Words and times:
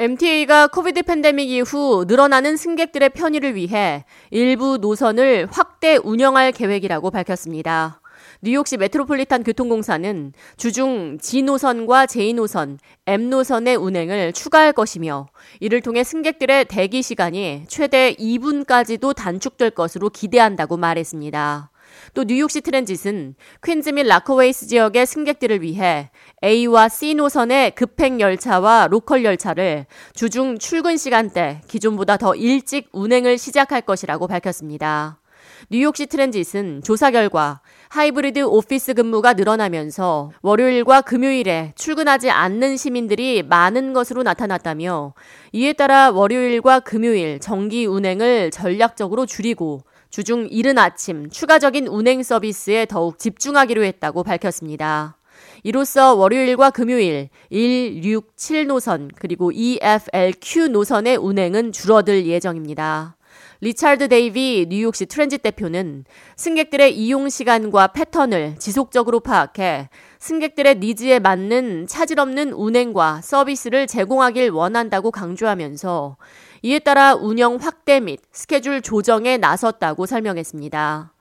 MTA가 0.00 0.68
코비드 0.68 1.02
팬데믹 1.02 1.50
이후 1.50 2.06
늘어나는 2.08 2.56
승객들의 2.56 3.10
편의를 3.10 3.54
위해 3.54 4.06
일부 4.30 4.78
노선을 4.78 5.46
확대 5.50 5.98
운영할 6.02 6.52
계획이라고 6.52 7.10
밝혔습니다. 7.10 8.00
뉴욕시 8.40 8.78
메트로폴리탄 8.78 9.42
교통공사는 9.42 10.32
주중 10.56 11.18
G노선과 11.20 12.06
J노선, 12.06 12.78
M노선의 13.04 13.76
운행을 13.76 14.32
추가할 14.32 14.72
것이며 14.72 15.28
이를 15.60 15.82
통해 15.82 16.02
승객들의 16.02 16.64
대기 16.64 17.02
시간이 17.02 17.64
최대 17.68 18.14
2분까지도 18.14 19.14
단축될 19.14 19.72
것으로 19.72 20.08
기대한다고 20.08 20.78
말했습니다. 20.78 21.69
또 22.14 22.24
뉴욕시 22.24 22.60
트랜짓은 22.60 23.34
퀸즈 23.64 23.90
및 23.90 24.06
라커웨이스 24.06 24.66
지역의 24.66 25.06
승객들을 25.06 25.62
위해 25.62 26.10
A와 26.42 26.88
C 26.88 27.14
노선의 27.14 27.74
급행 27.74 28.20
열차와 28.20 28.88
로컬 28.90 29.24
열차를 29.24 29.86
주중 30.14 30.58
출근 30.58 30.96
시간대 30.96 31.60
기존보다 31.68 32.16
더 32.16 32.34
일찍 32.34 32.88
운행을 32.92 33.38
시작할 33.38 33.82
것이라고 33.82 34.26
밝혔습니다. 34.26 35.20
뉴욕시 35.68 36.06
트랜짓은 36.06 36.82
조사 36.82 37.10
결과 37.10 37.60
하이브리드 37.88 38.40
오피스 38.40 38.94
근무가 38.94 39.34
늘어나면서 39.34 40.30
월요일과 40.42 41.02
금요일에 41.02 41.72
출근하지 41.76 42.30
않는 42.30 42.76
시민들이 42.76 43.42
많은 43.42 43.92
것으로 43.92 44.22
나타났다며 44.22 45.14
이에 45.52 45.72
따라 45.72 46.10
월요일과 46.10 46.80
금요일 46.80 47.40
정기 47.40 47.84
운행을 47.86 48.50
전략적으로 48.50 49.26
줄이고 49.26 49.82
주중 50.10 50.48
이른 50.50 50.76
아침 50.76 51.30
추가적인 51.30 51.86
운행 51.86 52.22
서비스에 52.22 52.86
더욱 52.86 53.18
집중하기로 53.18 53.84
했다고 53.84 54.24
밝혔습니다. 54.24 55.16
이로써 55.62 56.14
월요일과 56.14 56.70
금요일 56.70 57.28
1, 57.50 58.04
6, 58.04 58.36
7 58.36 58.66
노선 58.66 59.10
그리고 59.14 59.52
EFLQ 59.52 60.68
노선의 60.68 61.16
운행은 61.16 61.72
줄어들 61.72 62.26
예정입니다. 62.26 63.16
리차드 63.62 64.08
데이비 64.08 64.66
뉴욕시 64.70 65.04
트랜짓 65.04 65.42
대표는 65.42 66.06
승객들의 66.36 66.96
이용 66.96 67.28
시간과 67.28 67.88
패턴을 67.88 68.56
지속적으로 68.58 69.20
파악해 69.20 69.90
승객들의 70.18 70.76
니즈에 70.76 71.18
맞는 71.18 71.86
차질 71.86 72.20
없는 72.20 72.54
운행과 72.54 73.20
서비스를 73.22 73.86
제공하길 73.86 74.48
원한다고 74.48 75.10
강조하면서 75.10 76.16
이에 76.62 76.78
따라 76.78 77.14
운영 77.14 77.56
확대 77.56 78.00
및 78.00 78.20
스케줄 78.32 78.80
조정에 78.80 79.36
나섰다고 79.36 80.06
설명했습니다. 80.06 81.12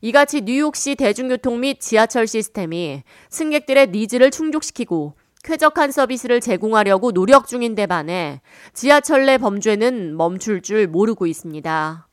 이같이 0.00 0.42
뉴욕시 0.42 0.96
대중교통 0.96 1.60
및 1.60 1.80
지하철 1.80 2.26
시스템이 2.26 3.04
승객들의 3.30 3.90
니즈를 3.90 4.32
충족시키고 4.32 5.14
쾌적한 5.44 5.92
서비스를 5.92 6.40
제공하려고 6.40 7.12
노력 7.12 7.46
중인데 7.46 7.86
반해 7.86 8.40
지하철 8.72 9.26
내 9.26 9.38
범죄는 9.38 10.16
멈출 10.16 10.62
줄 10.62 10.88
모르고 10.88 11.26
있습니다. 11.26 12.08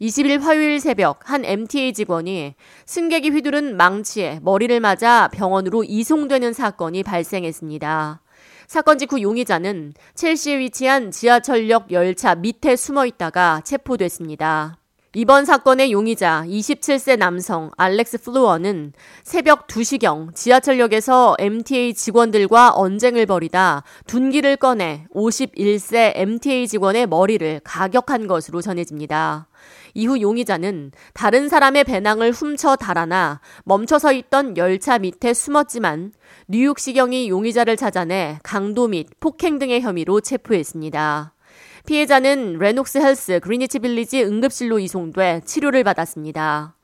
20일 0.00 0.40
화요일 0.40 0.78
새벽 0.78 1.28
한 1.28 1.44
MTA 1.44 1.92
직원이 1.92 2.54
승객이 2.84 3.30
휘두른 3.30 3.76
망치에 3.76 4.40
머리를 4.42 4.78
맞아 4.80 5.28
병원으로 5.32 5.84
이송되는 5.84 6.52
사건이 6.52 7.02
발생했습니다. 7.02 8.22
사건 8.68 8.98
직후 8.98 9.20
용의자는 9.20 9.94
첼시에 10.14 10.58
위치한 10.58 11.10
지하철역 11.10 11.92
열차 11.92 12.34
밑에 12.34 12.76
숨어 12.76 13.06
있다가 13.06 13.62
체포됐습니다. 13.64 14.78
이번 15.18 15.46
사건의 15.46 15.92
용의자 15.92 16.44
27세 16.46 17.16
남성 17.16 17.70
알렉스 17.78 18.20
플루어는 18.20 18.92
새벽 19.22 19.66
2시경 19.66 20.34
지하철역에서 20.34 21.36
MTA 21.38 21.94
직원들과 21.94 22.72
언쟁을 22.74 23.24
벌이다 23.24 23.82
둔기를 24.06 24.58
꺼내 24.58 25.06
51세 25.14 26.12
MTA 26.16 26.68
직원의 26.68 27.06
머리를 27.06 27.62
가격한 27.64 28.26
것으로 28.26 28.60
전해집니다. 28.60 29.48
이후 29.94 30.20
용의자는 30.20 30.92
다른 31.14 31.48
사람의 31.48 31.84
배낭을 31.84 32.32
훔쳐 32.32 32.76
달아나 32.76 33.40
멈춰서 33.64 34.12
있던 34.12 34.58
열차 34.58 34.98
밑에 34.98 35.32
숨었지만 35.32 36.12
뉴욕시경이 36.48 37.30
용의자를 37.30 37.78
찾아내 37.78 38.38
강도 38.42 38.86
및 38.86 39.08
폭행 39.18 39.58
등의 39.58 39.80
혐의로 39.80 40.20
체포했습니다. 40.20 41.35
피해자는 41.86 42.58
레녹스 42.58 42.98
헬스 42.98 43.40
그리니치 43.40 43.78
빌리지 43.78 44.24
응급실로 44.24 44.78
이송돼 44.78 45.42
치료를 45.44 45.84
받았습니다. 45.84 46.76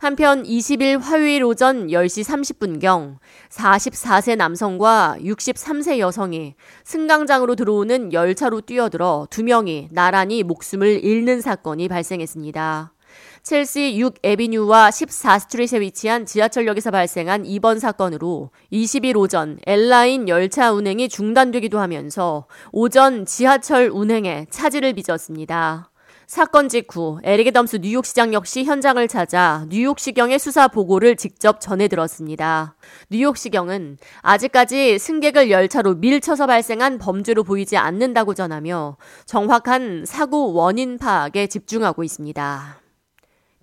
한편 0.00 0.42
20일 0.44 0.98
화요일 0.98 1.44
오전 1.44 1.88
10시 1.88 2.24
30분경 2.24 3.16
44세 3.50 4.34
남성과 4.34 5.18
63세 5.20 5.98
여성이 5.98 6.54
승강장으로 6.84 7.54
들어오는 7.54 8.14
열차로 8.14 8.62
뛰어들어 8.62 9.26
두 9.28 9.44
명이 9.44 9.88
나란히 9.90 10.42
목숨을 10.42 11.04
잃는 11.04 11.42
사건이 11.42 11.88
발생했습니다. 11.88 12.94
첼시 13.42 13.98
6 13.98 14.16
에비뉴와 14.22 14.90
14 14.90 15.38
스트릿에 15.38 15.80
위치한 15.80 16.26
지하철역에서 16.26 16.90
발생한 16.90 17.46
이번 17.46 17.78
사건으로 17.78 18.50
20일 18.72 19.16
오전 19.16 19.58
L라인 19.66 20.28
열차 20.28 20.72
운행이 20.72 21.08
중단되기도 21.08 21.78
하면서 21.78 22.46
오전 22.72 23.24
지하철 23.26 23.90
운행에 23.92 24.46
차질을 24.50 24.92
빚었습니다. 24.92 25.90
사건 26.30 26.68
직후 26.68 27.18
에릭 27.24 27.52
덤스 27.52 27.78
뉴욕시장 27.82 28.32
역시 28.34 28.62
현장을 28.62 29.08
찾아 29.08 29.66
뉴욕시경의 29.68 30.38
수사 30.38 30.68
보고를 30.68 31.16
직접 31.16 31.60
전해 31.60 31.88
들었습니다. 31.88 32.76
뉴욕시경은 33.10 33.98
아직까지 34.22 35.00
승객을 35.00 35.50
열차로 35.50 35.96
밀쳐서 35.96 36.46
발생한 36.46 36.98
범죄로 36.98 37.42
보이지 37.42 37.76
않는다고 37.76 38.34
전하며 38.34 38.96
정확한 39.26 40.04
사고 40.06 40.52
원인 40.52 40.98
파악에 40.98 41.48
집중하고 41.48 42.04
있습니다. 42.04 42.79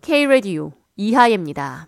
K-Radio 0.02 0.72
이하예입니다. 0.96 1.88